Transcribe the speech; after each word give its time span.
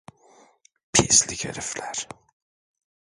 Pislik 0.91 1.45
herifler! 1.45 2.07